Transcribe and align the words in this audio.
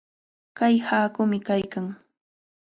Kay 0.57 0.75
haakumi 0.87 1.37
kaykan. 1.47 1.85